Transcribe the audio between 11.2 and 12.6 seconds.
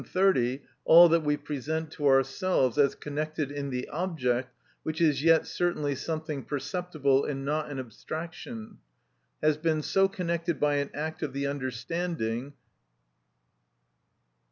of the understanding.